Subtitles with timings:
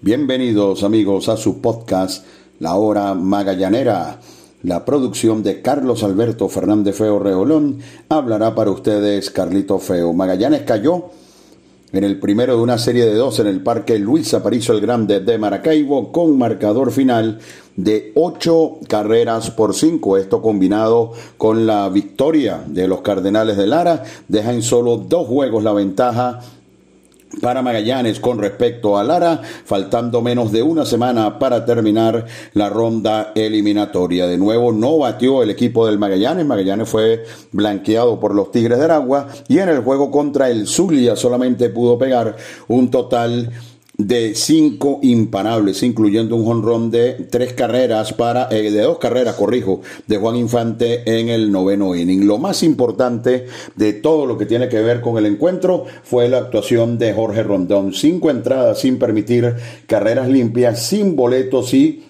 [0.00, 2.24] Bienvenidos amigos a su podcast
[2.60, 4.20] La Hora Magallanera.
[4.62, 10.12] La producción de Carlos Alberto Fernández Feo Reolón hablará para ustedes Carlito Feo.
[10.12, 11.06] Magallanes cayó
[11.92, 15.18] en el primero de una serie de dos en el Parque Luis Aparicio el Grande
[15.18, 17.40] de Maracaibo con marcador final
[17.74, 20.16] de ocho carreras por cinco.
[20.16, 25.64] Esto combinado con la victoria de los Cardenales de Lara deja en solo dos juegos
[25.64, 26.40] la ventaja
[27.40, 33.32] para Magallanes con respecto a Lara, faltando menos de una semana para terminar la ronda
[33.34, 34.26] eliminatoria.
[34.26, 38.84] De nuevo no batió el equipo del Magallanes, Magallanes fue blanqueado por los Tigres de
[38.84, 42.36] Aragua y en el juego contra el Zulia solamente pudo pegar
[42.68, 43.50] un total
[43.98, 49.80] de cinco imparables, incluyendo un jonrón de tres carreras para, eh, de dos carreras, corrijo,
[50.06, 52.24] de Juan Infante en el noveno inning.
[52.24, 56.38] Lo más importante de todo lo que tiene que ver con el encuentro fue la
[56.38, 57.92] actuación de Jorge Rondón.
[57.92, 59.56] Cinco entradas sin permitir
[59.88, 62.04] carreras limpias, sin boletos y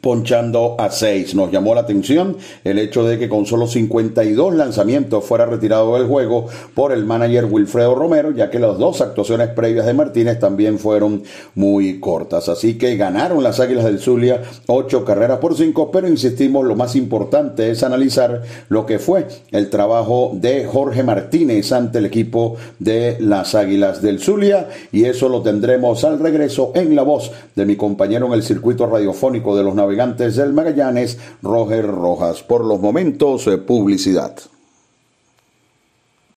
[0.00, 1.34] ponchando a 6.
[1.34, 6.06] Nos llamó la atención el hecho de que con solo 52 lanzamientos fuera retirado del
[6.06, 10.78] juego por el manager Wilfredo Romero, ya que las dos actuaciones previas de Martínez también
[10.78, 11.22] fueron
[11.54, 12.48] muy cortas.
[12.48, 16.96] Así que ganaron las Águilas del Zulia 8 carreras por 5, pero insistimos, lo más
[16.96, 23.16] importante es analizar lo que fue el trabajo de Jorge Martínez ante el equipo de
[23.20, 27.76] las Águilas del Zulia y eso lo tendremos al regreso en la voz de mi
[27.76, 32.42] compañero en el circuito radiofónico de los navegantes del Magallanes, Roger Rojas.
[32.42, 34.36] Por los momentos, eh, publicidad.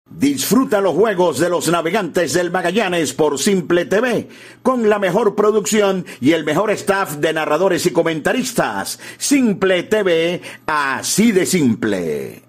[0.06, 4.28] Disfruta los juegos de los navegantes del Magallanes por Simple TV,
[4.62, 9.00] con la mejor producción y el mejor staff de narradores y comentaristas.
[9.18, 12.49] Simple TV, así de simple.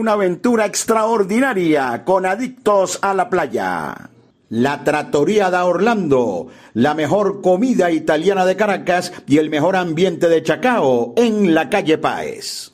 [0.01, 4.09] Una aventura extraordinaria con Adictos a la Playa.
[4.49, 10.41] La Trattoria da Orlando, la mejor comida italiana de Caracas y el mejor ambiente de
[10.41, 12.71] Chacao en la calle Páez.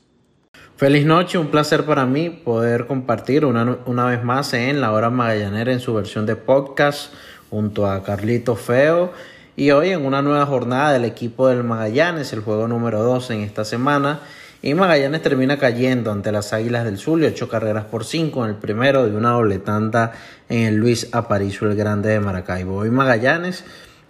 [0.78, 5.10] Feliz noche, un placer para mí poder compartir una, una, vez más en La Hora
[5.10, 7.14] Magallanera en su versión de podcast
[7.50, 9.12] junto a Carlito Feo
[9.58, 13.42] y hoy en una nueva jornada del equipo del Magallanes, el juego número 2 en
[13.42, 14.22] esta semana
[14.68, 18.58] y Magallanes termina cayendo ante las Águilas del Zulia, ocho carreras por cinco en el
[18.58, 20.12] primero de una doble tanda
[20.50, 22.76] en el Luis Aparicio el Grande de Maracaibo.
[22.76, 23.64] Hoy Magallanes,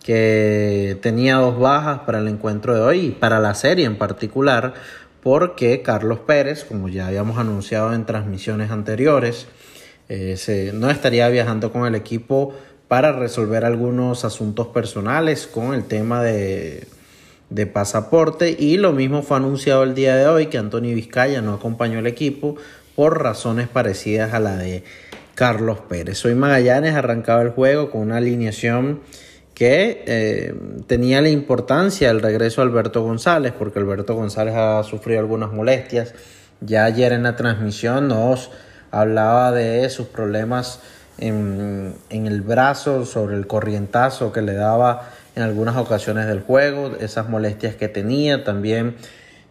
[0.04, 4.74] que tenía dos bajas para el encuentro de hoy y para la serie en particular,
[5.22, 9.46] porque Carlos Pérez, como ya habíamos anunciado en transmisiones anteriores,
[10.10, 12.56] eh, no estaría viajando con el equipo
[12.88, 16.88] para resolver algunos asuntos personales con el tema de
[17.50, 21.54] de pasaporte y lo mismo fue anunciado el día de hoy que Antonio Vizcaya no
[21.54, 22.56] acompañó al equipo
[22.96, 24.84] por razones parecidas a la de
[25.36, 26.26] Carlos Pérez.
[26.26, 29.02] Hoy Magallanes arrancaba el juego con una alineación
[29.54, 30.54] que eh,
[30.88, 36.14] tenía la importancia del regreso de Alberto González, porque Alberto González ha sufrido algunas molestias.
[36.62, 38.52] Ya ayer en la transmisión nos
[38.92, 40.80] hablaba de sus problemas
[41.18, 46.96] en, en el brazo, sobre el corrientazo que le daba en algunas ocasiones del juego,
[47.00, 48.96] esas molestias que tenía, también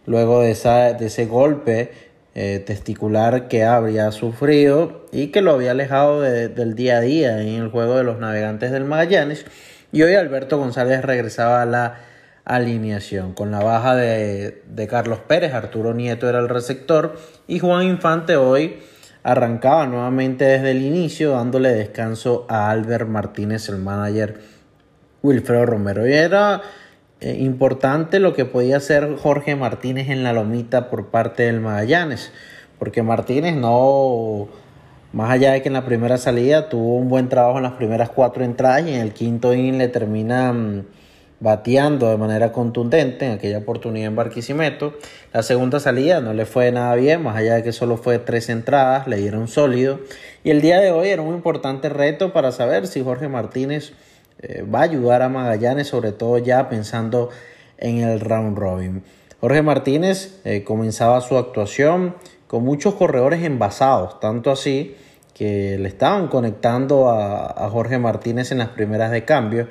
[0.05, 1.91] luego de, ese golpe
[2.35, 7.61] eh, testicular que habría sufrido y que lo había alejado del día a día en
[7.61, 9.45] el juego de los navegantes del Magallanes.
[9.93, 11.95] Y hoy Alberto González regresaba a la
[12.43, 17.17] alineación con la baja de, de Carlos Pérez, Arturo Nieto era el receptor
[17.47, 18.79] y Juan Infante hoy
[19.23, 24.56] arrancaba nuevamente desde el inicio dándole descanso a Albert Martínez, el manager
[25.23, 26.07] Wilfredo Romero.
[26.07, 26.61] Y era
[27.19, 32.31] eh, importante lo que podía hacer Jorge Martínez en la lomita por parte del Magallanes,
[32.77, 34.47] porque Martínez no,
[35.13, 38.09] más allá de que en la primera salida tuvo un buen trabajo en las primeras
[38.09, 40.85] cuatro entradas y en el quinto inning le termina mm,
[41.39, 44.93] bateando de manera contundente en aquella oportunidad en Barquisimeto.
[45.33, 48.49] La segunda salida no le fue nada bien, más allá de que solo fue tres
[48.49, 49.99] entradas, le dieron sólido.
[50.43, 53.93] Y el día de hoy era un importante reto para saber si Jorge Martínez
[54.39, 57.29] eh, va a ayudar a Magallanes, sobre todo ya pensando
[57.77, 59.03] en el round robin.
[59.39, 62.15] Jorge Martínez eh, comenzaba su actuación
[62.47, 64.95] con muchos corredores envasados, tanto así
[65.33, 69.67] que le estaban conectando a, Jorge Martínez en las primeras de cambio.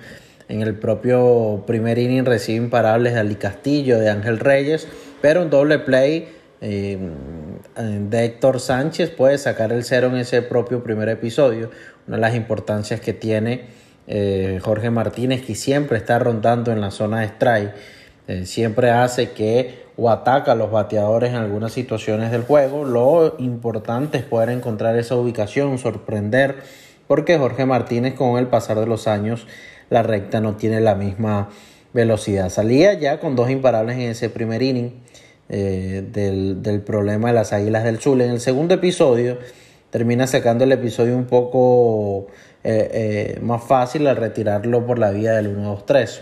[0.48, 4.86] En el propio primer inning recibe imparables de Ali Castillo, de Ángel Reyes,
[5.20, 6.28] pero un doble play
[6.60, 6.96] eh,
[7.76, 11.70] de Héctor Sánchez puede sacar el cero en ese propio primer episodio.
[12.06, 13.64] Una de las importancias que tiene
[14.06, 17.74] eh, Jorge Martínez, que siempre está rondando en la zona de strike,
[18.28, 22.84] eh, siempre hace que o ataca a los bateadores en algunas situaciones del juego.
[22.84, 26.56] Lo importante es poder encontrar esa ubicación, sorprender,
[27.06, 29.46] porque Jorge Martínez con el pasar de los años
[29.88, 31.48] la recta no tiene la misma
[31.92, 32.50] velocidad.
[32.50, 34.92] Salía ya con dos imparables en ese primer inning
[35.48, 38.20] eh, del, del, problema de las Águilas del Sur.
[38.20, 39.38] En el segundo episodio
[39.90, 42.26] termina sacando el episodio un poco
[42.68, 46.20] eh, eh, más fácil al retirarlo por la vía del 1-2-3.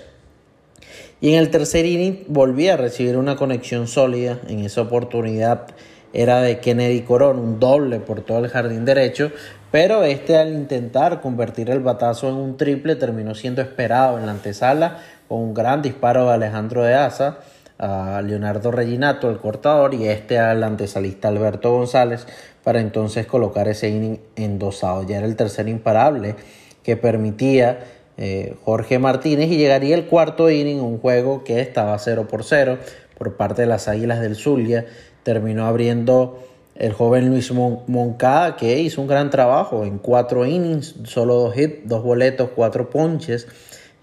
[1.22, 4.40] Y en el tercer inning volví a recibir una conexión sólida.
[4.46, 5.68] En esa oportunidad
[6.12, 9.32] era de Kennedy Corón, un doble por todo el jardín derecho.
[9.70, 14.32] Pero este al intentar convertir el batazo en un triple terminó siendo esperado en la
[14.32, 17.38] antesala con un gran disparo de Alejandro de Asa
[17.78, 22.26] a Leonardo Reginato, el cortador, y este al antesalista Alberto González
[22.64, 25.06] para entonces colocar ese inning endosado.
[25.06, 26.34] Ya era el tercer imparable
[26.82, 27.84] que permitía
[28.16, 32.78] eh, Jorge Martínez y llegaría el cuarto inning, un juego que estaba 0 por 0
[33.18, 34.86] por parte de las Águilas del Zulia.
[35.22, 36.42] Terminó abriendo
[36.74, 41.86] el joven Luis Moncada que hizo un gran trabajo en cuatro innings, solo dos hits,
[41.88, 43.46] dos boletos, cuatro ponches.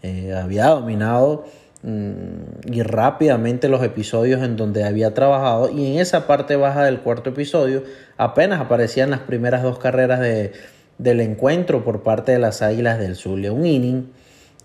[0.04, 1.46] Eh, había dominado
[1.84, 7.32] y rápidamente los episodios en donde había trabajado y en esa parte baja del cuarto
[7.32, 7.84] episodio
[8.18, 10.52] apenas aparecían las primeras dos carreras de,
[11.00, 13.52] del encuentro por parte de las Águilas del Zulia.
[13.52, 14.12] Un inning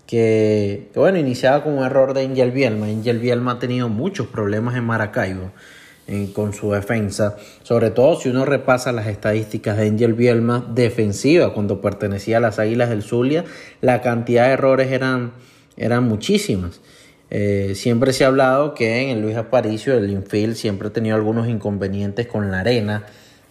[0.05, 2.85] que, bueno, iniciaba con un error de Angel Bielma.
[2.85, 5.51] Angel Bielma ha tenido muchos problemas en Maracaibo.
[6.33, 11.81] con su defensa, sobre todo si uno repasa las estadísticas de Angel Bielma defensiva cuando
[11.81, 13.43] pertenecía a las Águilas del Zulia,
[13.81, 15.33] la cantidad de errores eran,
[15.75, 16.79] eran muchísimas.
[17.29, 21.15] Eh, siempre se ha hablado que en el Luis Aparicio, el infield, siempre ha tenido
[21.15, 23.03] algunos inconvenientes con la arena,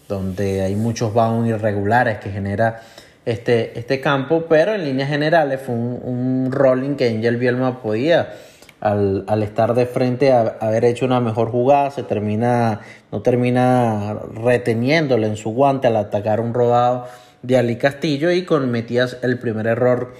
[0.09, 2.83] donde hay muchos bounds irregulares que genera
[3.25, 8.33] este, este campo, pero en líneas generales fue un, un rolling que Angel Bielma podía
[8.81, 12.81] al, estar de frente a, haber hecho una mejor jugada, se termina,
[13.11, 17.07] no termina reteniéndole en su guante al atacar un rodado
[17.43, 20.15] de Ali Castillo y cometías el primer error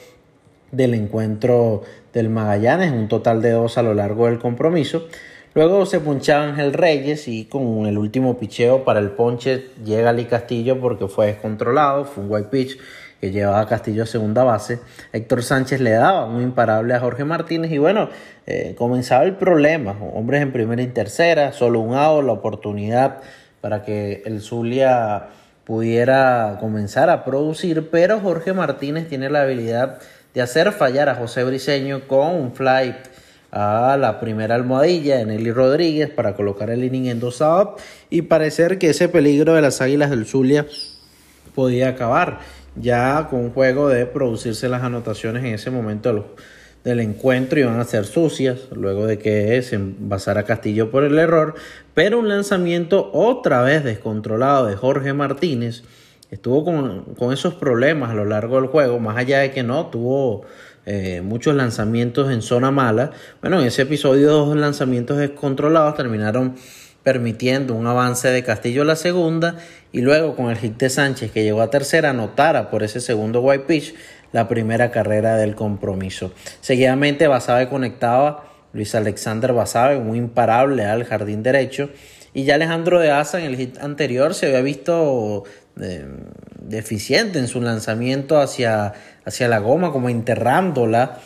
[0.73, 1.83] del encuentro
[2.13, 5.07] del Magallanes, un total de dos a lo largo del compromiso.
[5.55, 10.27] Luego se punchaba Ángel Reyes y con el último picheo para el ponche llega Ali
[10.27, 12.79] Castillo porque fue descontrolado, fue un white pitch
[13.21, 14.81] que llevaba a Castillo a segunda base.
[15.13, 18.11] Héctor Sánchez le daba un imparable a Jorge Martínez y bueno,
[18.47, 19.97] eh, comenzaba el problema.
[20.13, 23.23] Hombres en primera y tercera, solo un out, la oportunidad
[23.63, 25.29] para que el Zulia
[25.65, 29.99] pudiera comenzar a producir, pero Jorge Martínez tiene la habilidad
[30.37, 32.95] de hacer fallar a José Briseño con un fly
[33.51, 38.21] a la primera almohadilla de Nelly Rodríguez para colocar el inning en dos out y
[38.21, 40.67] parecer que ese peligro de las Águilas del Zulia
[41.55, 42.41] podía acabar
[42.75, 46.37] ya con un juego de producirse las anotaciones en ese momento
[46.85, 51.55] del, encuentro iban a ser sucias, luego de que se envasara Castillo por el error,
[51.95, 55.83] pero un lanzamiento otra vez descontrolado de Jorge Martínez
[56.31, 60.43] estuvo con, esos problemas a lo largo del juego, más allá de que no tuvo
[60.85, 63.13] eh, muchos lanzamientos en zona mala.
[63.41, 66.57] Bueno, en ese episodio dos lanzamientos descontrolados terminaron
[67.03, 69.59] permitiendo un avance de Castillo a la segunda
[69.93, 73.41] y luego con el hit de Sánchez que llegó a tercera anotara por ese segundo
[73.43, 73.95] white pitch
[74.33, 76.33] la primera carrera del compromiso.
[76.61, 81.91] Seguidamente Basabe conectaba Luis Alexander Basabe, muy imparable al jardín derecho
[82.35, 85.45] y ya Alejandro de Asa en el hit anterior se había visto
[85.81, 86.07] eh,
[86.61, 91.19] deficiente en su lanzamiento hacia, hacia la goma como enterrándola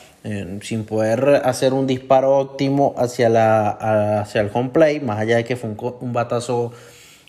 [0.60, 5.44] sin poder hacer un disparo óptimo hacia, la, hacia el home play, más allá de
[5.44, 6.72] que fue un, batazo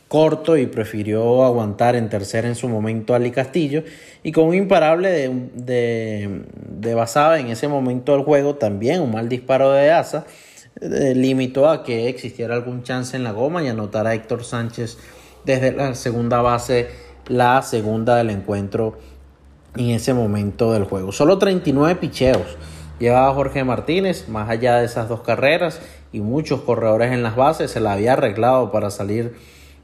[0.10, 3.86] corto y prefirió aguantar en tercera en su momento Ali Castillo
[4.24, 9.12] y con un imparable de, de, de Basada en ese momento del juego también un
[9.12, 10.26] mal disparo de Asa
[10.82, 14.98] eh, limitó a que existiera algún chance en la goma y anotara a Héctor Sánchez
[15.46, 16.90] desde la segunda base
[17.28, 18.98] la segunda del encuentro
[19.76, 22.58] en ese momento del juego solo 39 picheos
[23.02, 25.82] llevaba Jorge Martínez, más allá de esas dos carreras
[26.14, 29.36] y muchos corredores en las bases, se la había arreglado para salir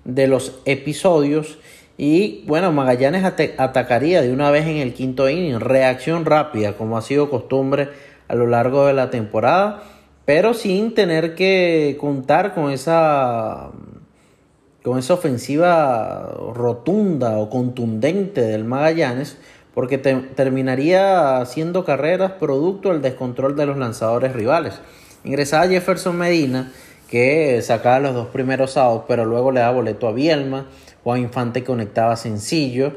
[0.06, 1.58] de los episodios.
[1.98, 7.02] Y bueno, Magallanes atacaría de una vez en el quinto inning, reacción rápida, como ha
[7.02, 7.90] sido costumbre
[8.28, 9.82] a lo largo de la temporada,
[10.26, 13.72] pero sin tener que contar con esa
[14.88, 19.36] con esa ofensiva rotunda o contundente del Magallanes,
[19.74, 24.80] porque terminaría haciendo carreras producto del descontrol de los lanzadores rivales.
[25.26, 26.72] Ingresaba Jefferson Medina,
[27.10, 30.68] que sacaba los dos primeros outs, pero luego le daba boleto a Bielma.
[31.04, 32.94] Juan Infante conectaba sencillo,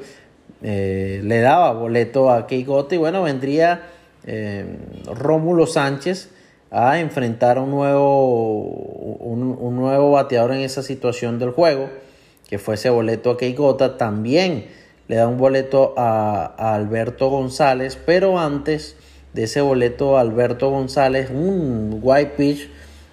[0.63, 3.89] eh, le daba boleto a Keigote y bueno, vendría
[4.27, 4.79] eh,
[5.13, 6.31] Rómulo Sánchez
[6.71, 11.91] a enfrentar a un nuevo, un, nuevo bateador en esa situación del juego,
[12.49, 13.97] que fue ese boleto a Keigota.
[13.97, 14.67] También
[15.09, 18.97] le da un boleto a, Alberto González, pero antes
[19.33, 22.69] de ese boleto a Alberto González, un white pitch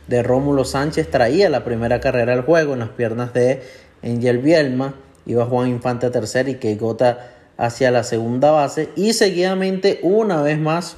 [0.07, 3.61] de Rómulo Sánchez traía la primera carrera del juego en las piernas de
[4.03, 4.93] Angel Bielma,
[5.25, 10.59] iba Juan Infante a tercera y Keigota hacia la segunda base y seguidamente una vez
[10.59, 10.97] más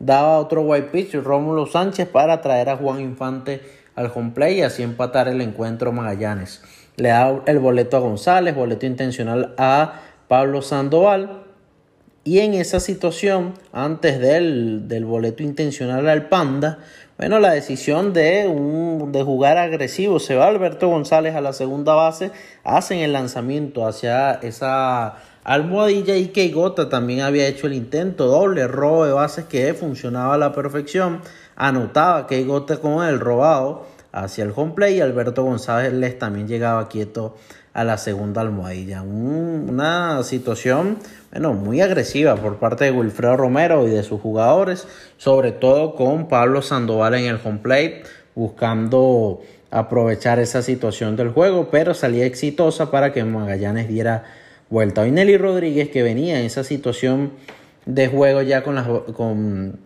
[0.00, 3.60] daba otro white pitch Rómulo Sánchez para traer a Juan Infante
[3.94, 6.62] al home play y así empatar el encuentro Magallanes.
[6.96, 11.44] Le da el boleto a González, boleto intencional a Pablo Sandoval.
[12.24, 16.78] Y en esa situación, antes del, del boleto intencional al Panda,
[17.20, 20.18] bueno, la decisión de, un, de jugar agresivo.
[20.18, 22.30] Se va Alberto González a la segunda base,
[22.64, 29.06] hacen el lanzamiento hacia esa almohadilla y Keigota también había hecho el intento, doble robo
[29.06, 31.20] de bases que funcionaba a la perfección.
[31.56, 37.36] Anotaba Keigota con el robado hacia el home play y Alberto González también llegaba quieto
[37.72, 39.02] a la segunda almohadilla.
[39.02, 40.98] una situación
[41.30, 46.26] bueno, muy agresiva por parte de Wilfredo Romero y de sus jugadores, sobre todo con
[46.26, 48.02] Pablo Sandoval en el home
[48.34, 54.24] buscando aprovechar esa situación del juego, pero salía exitosa para que Magallanes diera
[54.70, 55.02] vuelta.
[55.02, 57.32] Hoy Nelly Rodríguez, que venía en esa situación
[57.84, 58.76] de juego ya con,
[59.12, 59.78] con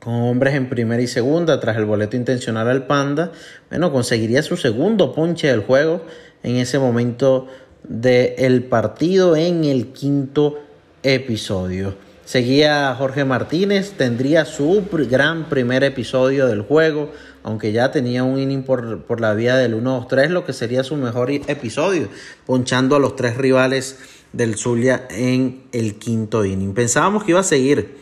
[0.00, 3.32] con hombres en primera y segunda tras el boleto intencional al Panda,
[3.68, 6.00] bueno, conseguiría su segundo ponche del juego
[6.42, 7.46] en ese momento
[7.84, 10.58] del partido en el quinto
[11.02, 11.94] episodio.
[12.24, 17.10] Seguía Jorge Martínez, tendría su gran primer episodio del juego,
[17.42, 20.96] aunque ya tenía un inning por, por la vía del 1-2-3, lo que sería su
[20.96, 22.08] mejor episodio,
[22.46, 23.98] ponchando a los tres rivales
[24.32, 26.74] del Zulia en el quinto inning.
[26.74, 27.96] Pensábamos que iba a seguir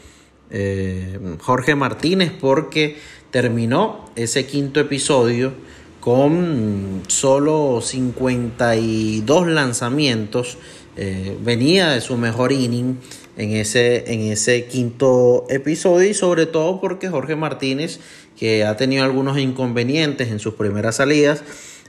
[0.51, 2.97] eh, Jorge Martínez porque
[3.31, 5.53] terminó ese quinto episodio
[6.01, 10.59] con solo 52 lanzamientos.
[10.97, 12.97] Eh, venía de su mejor inning
[13.37, 18.01] en ese, en ese quinto episodio y sobre todo porque Jorge Martínez,
[18.37, 21.45] que ha tenido algunos inconvenientes en sus primeras salidas,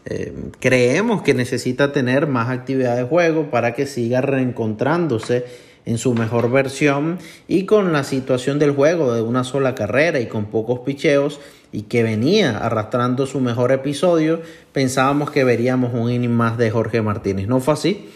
[0.06, 5.46] eh, creemos que necesita tener más actividad de juego para que siga reencontrándose
[5.86, 10.27] en su mejor versión y con la situación del juego de una sola carrera y
[10.27, 11.39] con pocos picheos
[11.72, 14.41] y que venía arrastrando su mejor episodio,
[14.72, 17.48] pensábamos que veríamos un inning más de Jorge Martínez.
[17.48, 18.10] No fue así.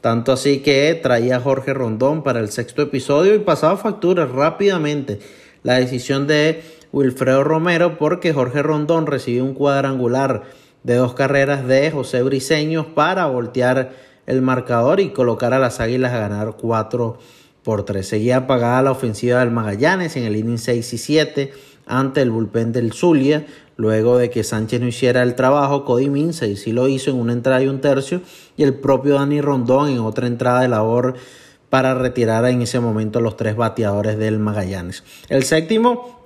[0.00, 5.18] Tanto así que traía a Jorge Rondón para el sexto episodio y pasaba factura rápidamente
[5.62, 6.62] la decisión de
[6.92, 10.44] Wilfredo Romero porque Jorge Rondón recibió un cuadrangular
[10.86, 13.90] de dos carreras de José Briseños para voltear
[14.24, 17.18] el marcador y colocar a las Águilas a ganar 4
[17.64, 18.06] por 3.
[18.06, 21.52] Seguía apagada la ofensiva del Magallanes en el inning 6 y 7
[21.86, 23.46] ante el bullpen del Zulia.
[23.76, 27.32] Luego de que Sánchez no hiciera el trabajo, Cody Mince sí lo hizo en una
[27.32, 28.20] entrada y un tercio
[28.56, 31.16] y el propio Dani Rondón en otra entrada de labor
[31.68, 35.02] para retirar en ese momento los tres bateadores del Magallanes.
[35.28, 36.20] El séptimo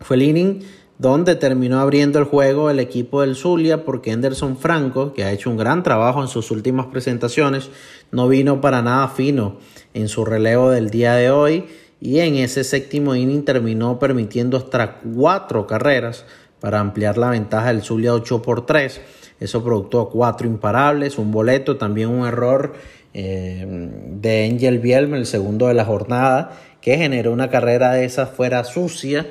[0.00, 0.62] fue el inning
[0.98, 5.50] donde terminó abriendo el juego el equipo del Zulia porque Henderson Franco, que ha hecho
[5.50, 7.70] un gran trabajo en sus últimas presentaciones,
[8.10, 9.58] no vino para nada fino
[9.94, 11.66] en su relevo del día de hoy
[12.00, 16.24] y en ese séptimo inning terminó permitiendo hasta cuatro carreras
[16.60, 19.00] para ampliar la ventaja del Zulia 8 por 3.
[19.38, 22.74] Eso productó cuatro imparables, un boleto, también un error
[23.12, 28.26] eh, de Angel Bielm, el segundo de la jornada, que generó una carrera de esa
[28.26, 29.26] fuera sucia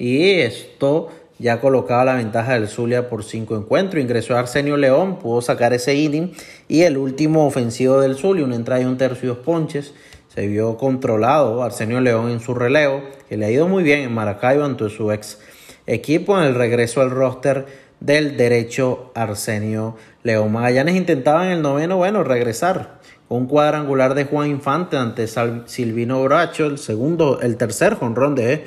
[0.00, 1.08] y esto
[1.38, 4.02] ya colocaba la ventaja del Zulia por cinco encuentros.
[4.02, 6.32] Ingresó Arsenio León, pudo sacar ese inning
[6.68, 9.92] y el último ofensivo del Zulia, una entrada y un tercio y dos ponches.
[10.28, 14.14] Se vio controlado Arsenio León en su relevo, que le ha ido muy bien en
[14.14, 15.38] Maracaibo ante su ex
[15.86, 17.66] equipo en el regreso al roster
[18.00, 20.50] del derecho Arsenio León.
[20.50, 25.26] Magallanes intentaba en el noveno, bueno, regresar un cuadrangular de Juan Infante ante
[25.66, 28.64] Silvino Bracho, el segundo, el tercer jonrón de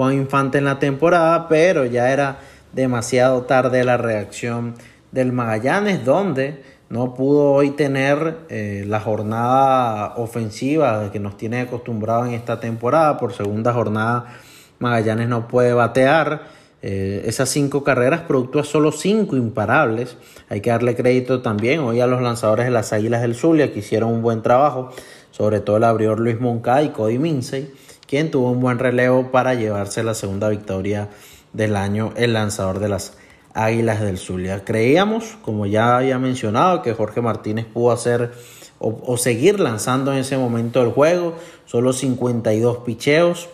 [0.00, 2.38] Juan Infante en la temporada, pero ya era
[2.72, 4.72] demasiado tarde la reacción
[5.12, 12.24] del Magallanes, donde no pudo hoy tener eh, la jornada ofensiva que nos tiene acostumbrado
[12.24, 13.18] en esta temporada.
[13.18, 14.38] Por segunda jornada,
[14.78, 16.44] Magallanes no puede batear.
[16.80, 20.16] Eh, esas cinco carreras producto a solo cinco imparables.
[20.48, 23.80] Hay que darle crédito también hoy a los lanzadores de las Águilas del Zulia que
[23.80, 24.92] hicieron un buen trabajo,
[25.30, 27.70] sobre todo el abridor Luis Moncada y Cody Minsey
[28.10, 31.08] quien tuvo un buen relevo para llevarse la segunda victoria
[31.52, 33.12] del año, el lanzador de las
[33.54, 34.64] Águilas del Zulia.
[34.64, 38.32] Creíamos, como ya había mencionado, que Jorge Martínez pudo hacer
[38.80, 43.48] o, seguir lanzando en ese momento del juego, solo 52 picheos.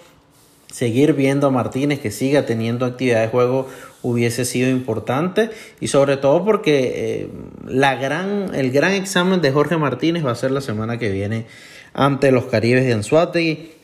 [0.72, 3.68] Seguir viendo a Martínez que siga teniendo actividad de juego
[4.02, 7.30] hubiese sido importante y sobre todo porque eh,
[7.66, 11.46] la gran, el gran examen de Jorge Martínez va a ser la semana que viene
[11.92, 13.75] ante los Caribes de Anzuategui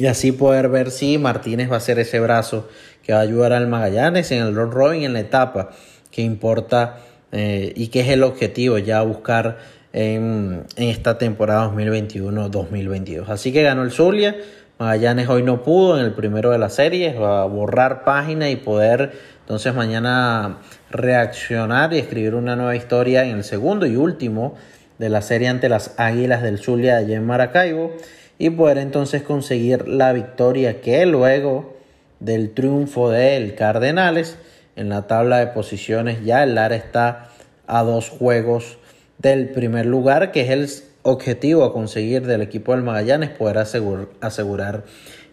[0.00, 2.66] y así poder ver si Martínez va a ser ese brazo
[3.02, 5.72] que va a ayudar al Magallanes en el road robin en la etapa
[6.10, 7.00] que importa
[7.32, 9.58] eh, y que es el objetivo ya buscar
[9.92, 13.28] en, esta temporada 2021-2022.
[13.28, 14.36] Así que ganó el Zulia.
[14.78, 18.56] Magallanes hoy no pudo en el primero de la serie, va a borrar página y
[18.56, 20.60] poder entonces mañana
[20.90, 24.54] reaccionar y escribir una nueva historia en el segundo y último
[24.96, 27.92] de la serie ante las Águilas del Zulia allá en Maracaibo
[28.40, 31.76] y poder entonces conseguir la victoria que luego
[32.20, 34.38] del triunfo del Cardenales
[34.76, 37.28] en la tabla de posiciones ya el Lara está
[37.66, 38.78] a dos juegos
[39.18, 40.68] del primer lugar que es el
[41.02, 44.84] objetivo a conseguir del equipo del Magallanes poder asegurar, asegurar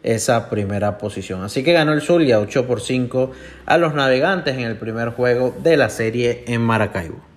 [0.03, 1.43] esa primera posición.
[1.43, 3.31] Así que ganó el Zulia 8 por 5
[3.65, 7.36] a los navegantes en el primer juego de la serie en Maracaibo.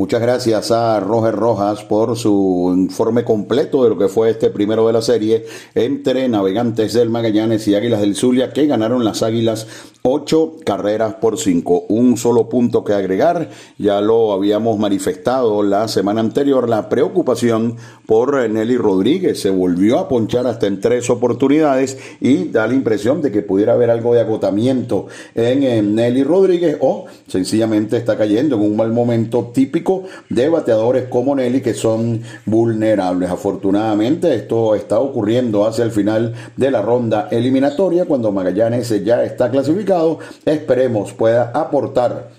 [0.00, 4.86] Muchas gracias a Roger Rojas por su informe completo de lo que fue este primero
[4.86, 9.66] de la serie entre Navegantes del Magallanes y Águilas del Zulia que ganaron las Águilas
[10.02, 11.84] ocho carreras por cinco.
[11.88, 18.48] Un solo punto que agregar, ya lo habíamos manifestado la semana anterior, la preocupación por
[18.48, 19.40] Nelly Rodríguez.
[19.40, 23.72] Se volvió a ponchar hasta en tres oportunidades y da la impresión de que pudiera
[23.72, 29.50] haber algo de agotamiento en Nelly Rodríguez o sencillamente está cayendo en un mal momento
[29.52, 29.87] típico
[30.28, 33.30] de bateadores como Nelly que son vulnerables.
[33.30, 39.50] Afortunadamente esto está ocurriendo hacia el final de la ronda eliminatoria cuando Magallanes ya está
[39.50, 40.18] clasificado.
[40.44, 42.37] Esperemos pueda aportar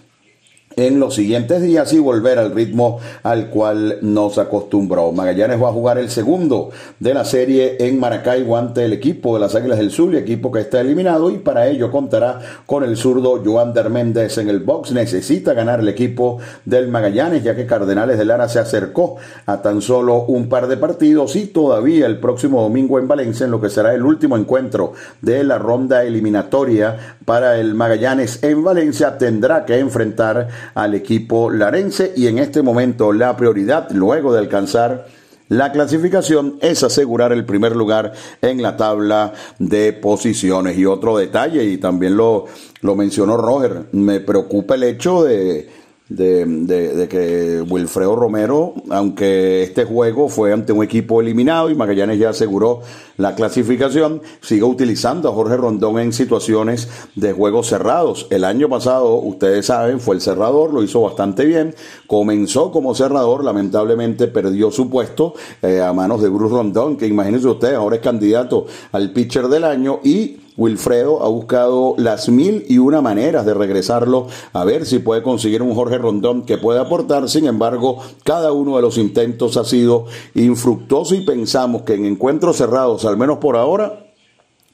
[0.79, 5.11] en los siguientes días y volver al ritmo al cual nos acostumbró.
[5.11, 9.41] Magallanes va a jugar el segundo de la serie en Maracaibo ante el equipo de
[9.41, 13.41] las Águilas del Sur, equipo que está eliminado y para ello contará con el zurdo
[13.43, 14.93] Joan Méndez en el box.
[14.93, 19.81] Necesita ganar el equipo del Magallanes ya que Cardenales de Lara se acercó a tan
[19.81, 23.69] solo un par de partidos y todavía el próximo domingo en Valencia en lo que
[23.69, 29.77] será el último encuentro de la ronda eliminatoria para el Magallanes en Valencia tendrá que
[29.77, 35.08] enfrentar al equipo larense y en este momento la prioridad luego de alcanzar
[35.49, 40.77] la clasificación es asegurar el primer lugar en la tabla de posiciones.
[40.77, 42.45] Y otro detalle, y también lo,
[42.82, 45.67] lo mencionó Roger, me preocupa el hecho de,
[46.09, 52.17] de, de, que Wilfredo Romero, aunque este juego fue ante un equipo eliminado y Magallanes
[52.17, 52.81] ya aseguró
[53.17, 58.25] la clasificación, siga utilizando a Jorge Rondón en situaciones de juegos cerrados.
[58.31, 61.75] El año pasado, ustedes saben, fue el cerrador, lo hizo bastante bien,
[62.07, 67.47] comenzó como cerrador, lamentablemente perdió su puesto eh, a manos de Bruce Rondón, que imagínense
[67.47, 72.77] ustedes, ahora es candidato al pitcher del año y Wilfredo ha buscado las mil y
[72.77, 77.29] una maneras de regresarlo a ver si puede conseguir un Jorge Rondón que pueda aportar.
[77.29, 82.57] Sin embargo, cada uno de los intentos ha sido infructuoso y pensamos que en encuentros
[82.57, 84.08] cerrados, al menos por ahora,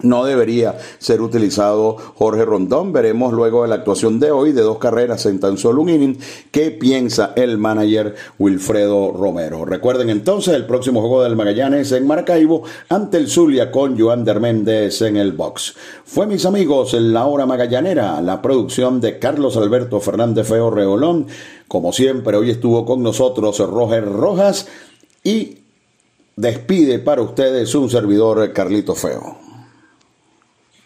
[0.01, 2.91] no debería ser utilizado Jorge Rondón.
[2.91, 6.17] Veremos luego de la actuación de hoy de dos carreras en tan solo un inning
[6.51, 9.63] qué piensa el manager Wilfredo Romero.
[9.63, 15.01] Recuerden entonces el próximo juego del Magallanes en Maracaibo ante el Zulia con Joan Méndez
[15.01, 15.75] en el box.
[16.03, 21.27] Fue mis amigos en la hora magallanera, la producción de Carlos Alberto Fernández Feo Reolón.
[21.67, 24.67] Como siempre, hoy estuvo con nosotros Roger Rojas
[25.23, 25.59] y
[26.35, 29.44] despide para ustedes un servidor Carlito Feo.